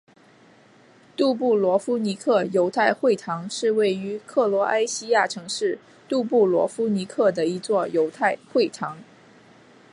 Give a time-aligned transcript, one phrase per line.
[1.15, 5.77] 杜布罗夫尼克犹太会堂是位于克罗埃西亚城市
[6.09, 8.97] 杜布罗夫尼克的一座犹太会堂。